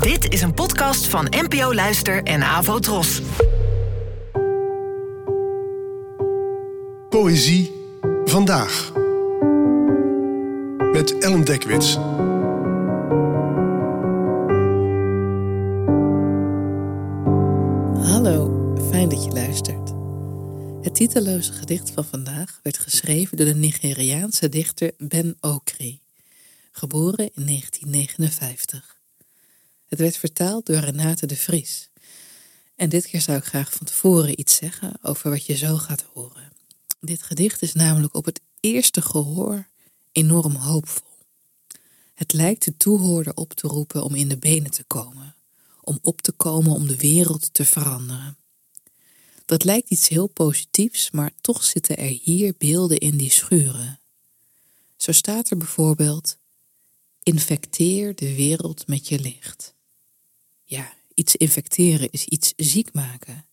[0.00, 3.20] Dit is een podcast van NPO Luister en Avo Tros.
[7.08, 7.72] Poëzie
[8.24, 8.92] vandaag.
[10.92, 11.94] Met Ellen Dekwits.
[18.10, 19.92] Hallo, fijn dat je luistert.
[20.82, 26.00] Het titeloze gedicht van vandaag werd geschreven door de Nigeriaanse dichter Ben Okri,
[26.70, 28.91] geboren in 1959.
[29.92, 31.88] Het werd vertaald door Renate de Vries.
[32.76, 36.04] En dit keer zou ik graag van tevoren iets zeggen over wat je zo gaat
[36.12, 36.52] horen.
[37.00, 39.68] Dit gedicht is namelijk op het eerste gehoor
[40.12, 41.08] enorm hoopvol.
[42.14, 45.34] Het lijkt de toehoorder op te roepen om in de benen te komen,
[45.80, 48.36] om op te komen om de wereld te veranderen.
[49.44, 54.00] Dat lijkt iets heel positiefs, maar toch zitten er hier beelden in die schuren.
[54.96, 56.36] Zo staat er bijvoorbeeld:
[57.22, 59.74] Infecteer de wereld met je licht.
[60.72, 63.44] Ja, iets infecteren is iets ziek maken.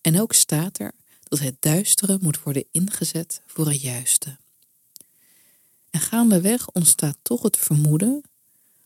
[0.00, 4.36] En ook staat er dat het duistere moet worden ingezet voor het juiste.
[5.90, 8.22] En gaandeweg ontstaat toch het vermoeden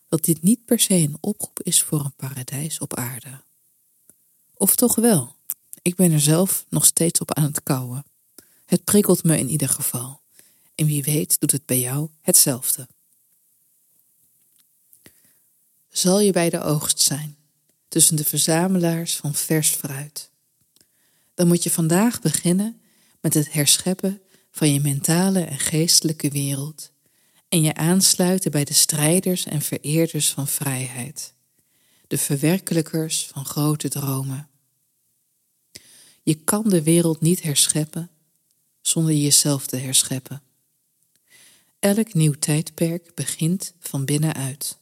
[0.08, 3.40] dat dit niet per se een oproep is voor een paradijs op aarde.
[4.54, 5.36] Of toch wel?
[5.82, 8.04] Ik ben er zelf nog steeds op aan het kouwen.
[8.64, 10.20] Het prikkelt me in ieder geval.
[10.74, 12.88] En wie weet doet het bij jou hetzelfde.
[15.98, 17.36] Zal je bij de oogst zijn,
[17.88, 20.30] tussen de verzamelaars van vers fruit?
[21.34, 22.80] Dan moet je vandaag beginnen
[23.20, 26.90] met het herscheppen van je mentale en geestelijke wereld
[27.48, 31.34] en je aansluiten bij de strijders en vereerders van vrijheid,
[32.06, 34.48] de verwerkelijkers van grote dromen.
[36.22, 38.10] Je kan de wereld niet herscheppen
[38.80, 40.42] zonder jezelf te herscheppen.
[41.78, 44.78] Elk nieuw tijdperk begint van binnenuit.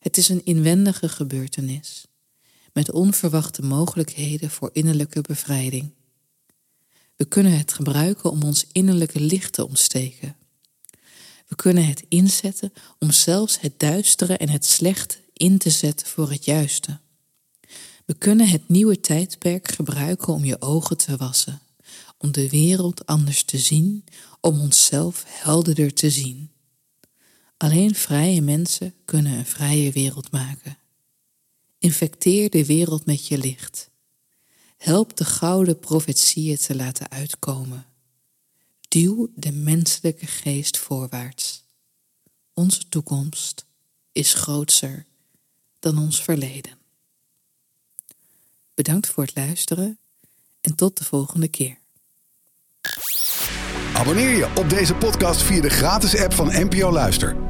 [0.00, 2.06] Het is een inwendige gebeurtenis,
[2.72, 5.90] met onverwachte mogelijkheden voor innerlijke bevrijding.
[7.16, 10.36] We kunnen het gebruiken om ons innerlijke licht te ontsteken.
[11.46, 16.30] We kunnen het inzetten om zelfs het duistere en het slechte in te zetten voor
[16.30, 16.98] het juiste.
[18.04, 21.60] We kunnen het nieuwe tijdperk gebruiken om je ogen te wassen,
[22.18, 24.04] om de wereld anders te zien,
[24.40, 26.50] om onszelf helderder te zien.
[27.62, 30.78] Alleen vrije mensen kunnen een vrije wereld maken.
[31.78, 33.90] Infecteer de wereld met je licht.
[34.76, 37.86] Help de gouden profetieën te laten uitkomen.
[38.88, 41.64] Duw de menselijke geest voorwaarts.
[42.54, 43.66] Onze toekomst
[44.12, 45.06] is grootser
[45.78, 46.78] dan ons verleden.
[48.74, 49.98] Bedankt voor het luisteren
[50.60, 51.78] en tot de volgende keer.
[53.94, 57.49] Abonneer je op deze podcast via de gratis app van NPO Luister.